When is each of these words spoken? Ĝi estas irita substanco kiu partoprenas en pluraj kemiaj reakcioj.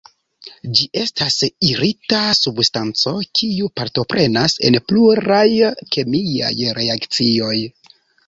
Ĝi 0.77 0.85
estas 1.01 1.35
irita 1.67 2.21
substanco 2.37 3.13
kiu 3.39 3.69
partoprenas 3.81 4.57
en 4.69 4.79
pluraj 4.87 5.45
kemiaj 5.97 6.53
reakcioj. 6.81 7.57